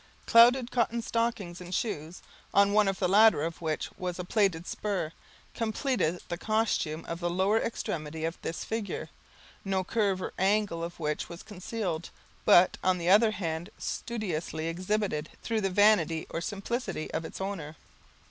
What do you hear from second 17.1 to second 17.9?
of its owner.